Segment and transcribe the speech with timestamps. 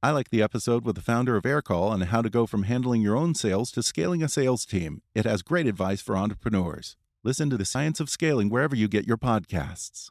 [0.00, 3.02] I like the episode with the founder of Aircall on how to go from handling
[3.02, 5.02] your own sales to scaling a sales team.
[5.12, 6.96] It has great advice for entrepreneurs.
[7.24, 10.10] Listen to the science of scaling wherever you get your podcasts.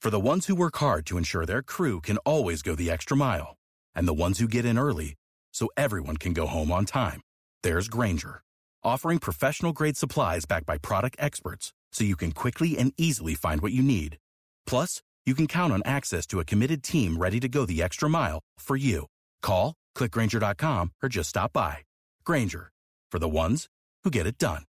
[0.00, 3.18] For the ones who work hard to ensure their crew can always go the extra
[3.18, 3.58] mile,
[3.94, 5.14] and the ones who get in early
[5.52, 7.20] so everyone can go home on time,
[7.62, 8.40] there's Grainger,
[8.82, 13.60] offering professional grade supplies backed by product experts so you can quickly and easily find
[13.60, 14.16] what you need.
[14.66, 18.08] Plus, you can count on access to a committed team ready to go the extra
[18.08, 19.06] mile for you.
[19.42, 21.78] Call, clickgrainger.com, or just stop by.
[22.24, 22.70] Grainger,
[23.10, 23.66] for the ones
[24.04, 24.62] who get it done.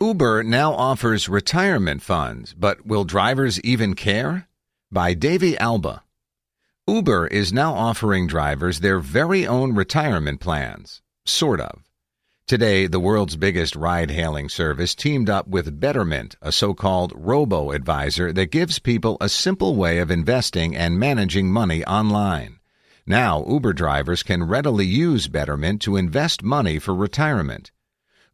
[0.00, 4.48] Uber now offers retirement funds, but will drivers even care?
[4.90, 6.02] By Davey Alba.
[6.88, 11.02] Uber is now offering drivers their very own retirement plans.
[11.24, 11.91] Sort of.
[12.48, 17.70] Today, the world's biggest ride hailing service teamed up with Betterment, a so called robo
[17.70, 22.58] advisor that gives people a simple way of investing and managing money online.
[23.06, 27.70] Now, Uber drivers can readily use Betterment to invest money for retirement.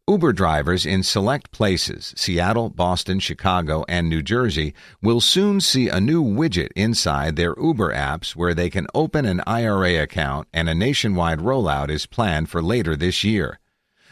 [0.07, 6.01] Uber drivers in select places, Seattle, Boston, Chicago, and New Jersey, will soon see a
[6.01, 10.73] new widget inside their Uber apps where they can open an IRA account, and a
[10.73, 13.59] nationwide rollout is planned for later this year.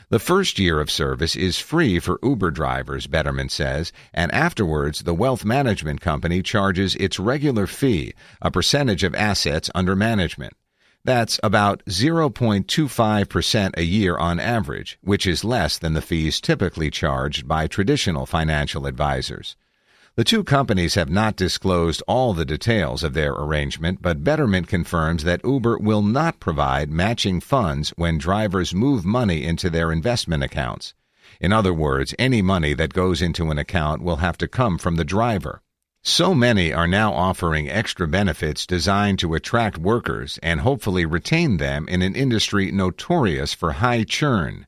[0.09, 5.13] The first year of service is free for Uber drivers, Betterment says, and afterwards the
[5.13, 10.53] wealth management company charges its regular fee, a percentage of assets under management.
[11.03, 17.45] That's about 0.25% a year on average, which is less than the fees typically charged
[17.45, 19.57] by traditional financial advisors.
[20.17, 25.23] The two companies have not disclosed all the details of their arrangement, but Betterment confirms
[25.25, 30.95] that Uber will not provide matching funds when drivers move money into their investment accounts.
[31.39, 34.95] In other words, any money that goes into an account will have to come from
[34.95, 35.61] the driver.
[36.01, 41.87] So many are now offering extra benefits designed to attract workers and hopefully retain them
[41.87, 44.65] in an industry notorious for high churn.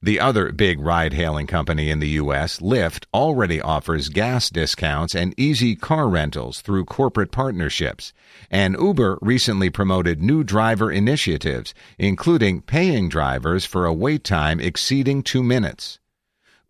[0.00, 5.34] The other big ride hailing company in the U.S., Lyft, already offers gas discounts and
[5.36, 8.12] easy car rentals through corporate partnerships.
[8.48, 15.24] And Uber recently promoted new driver initiatives, including paying drivers for a wait time exceeding
[15.24, 15.98] two minutes.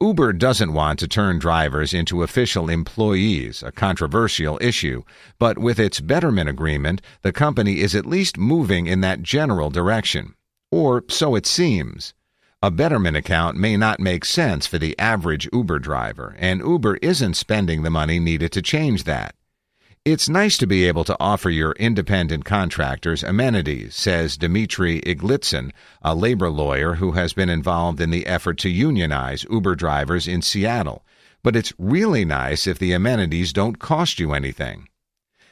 [0.01, 5.03] Uber doesn't want to turn drivers into official employees, a controversial issue,
[5.39, 10.35] but with its Betterment agreement, the company is at least moving in that general direction.
[10.71, 12.15] Or so it seems.
[12.61, 17.35] A Betterment account may not make sense for the average Uber driver, and Uber isn't
[17.35, 19.37] spending the money needed to change that.
[20.05, 25.71] It's nice to be able to offer your independent contractors amenities, says Dmitri Iglitzin,
[26.03, 30.43] a labor lawyer who has been involved in the effort to unionize Uber drivers in
[30.43, 31.05] Seattle.
[31.45, 34.89] But it's really nice if the amenities don't cost you anything.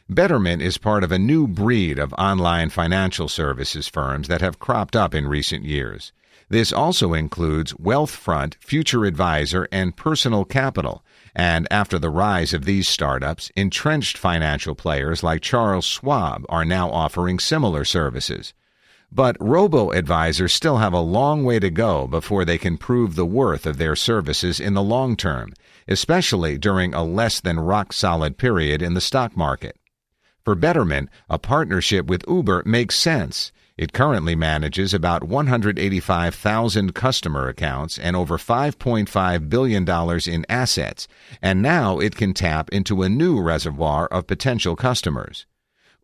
[0.09, 4.97] Betterment is part of a new breed of online financial services firms that have cropped
[4.97, 6.13] up in recent years.
[6.49, 11.05] This also includes Wealthfront, Future Advisor, and Personal Capital.
[11.35, 16.89] And after the rise of these startups, entrenched financial players like Charles Schwab are now
[16.91, 18.55] offering similar services.
[19.11, 23.27] But robo advisors still have a long way to go before they can prove the
[23.27, 25.53] worth of their services in the long term,
[25.89, 29.77] especially during a less than rock solid period in the stock market.
[30.45, 37.99] For Betterment, a partnership with Uber makes sense it currently manages about 185,000 customer accounts
[37.99, 39.89] and over $5.5 billion
[40.27, 41.09] in assets,
[41.43, 45.47] and now it can tap into a new reservoir of potential customers.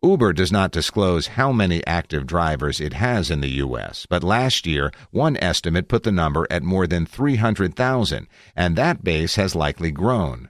[0.03, 4.67] Uber does not disclose how many active drivers it has in the U.S., but last
[4.67, 9.91] year, one estimate put the number at more than 300,000, and that base has likely
[9.91, 10.49] grown.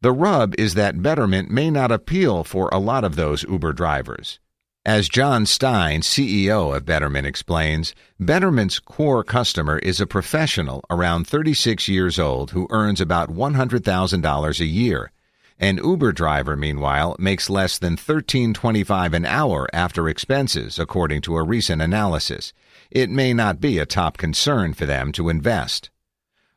[0.00, 4.40] The rub is that Betterment may not appeal for a lot of those Uber drivers.
[4.86, 11.88] As Jon Stein, CEO of Betterment, explains, Betterment's core customer is a professional around 36
[11.88, 15.12] years old who earns about $100,000 a year.
[15.58, 21.42] An Uber driver, meanwhile, makes less than $13.25 an hour after expenses, according to a
[21.42, 22.52] recent analysis.
[22.90, 25.90] It may not be a top concern for them to invest.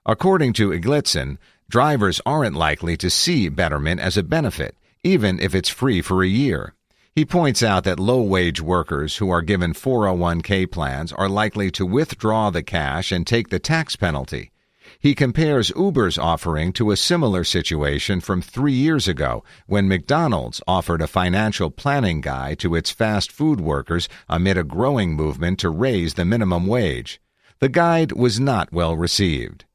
[0.05, 5.69] According to Iglitzin, drivers aren't likely to see Betterment as a benefit, even if it's
[5.69, 6.75] free for a year.
[7.13, 11.85] He points out that low wage workers who are given 401k plans are likely to
[11.85, 14.51] withdraw the cash and take the tax penalty.
[14.97, 21.01] He compares Uber's offering to a similar situation from three years ago when McDonald's offered
[21.01, 26.13] a financial planning guide to its fast food workers amid a growing movement to raise
[26.13, 27.19] the minimum wage.
[27.59, 29.65] The guide was not well received.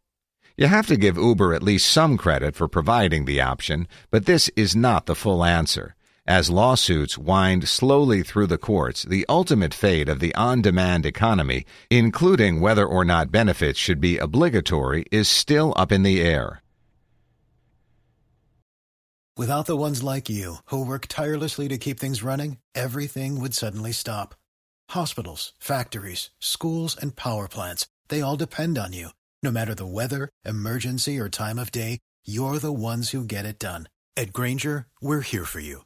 [0.57, 4.49] You have to give Uber at least some credit for providing the option, but this
[4.57, 5.96] is not the full answer.
[6.29, 11.65] As lawsuits wind slowly through the courts, the ultimate fate of the on demand economy,
[11.89, 16.63] including whether or not benefits should be obligatory, is still up in the air.
[19.37, 23.93] Without the ones like you, who work tirelessly to keep things running, everything would suddenly
[23.93, 24.35] stop.
[24.91, 29.11] Hospitals, factories, schools, and power plants, they all depend on you.
[29.45, 33.61] No matter the weather, emergency, or time of day, you're the ones who get it
[33.61, 33.89] done.
[34.17, 35.86] At Grainger, we're here for you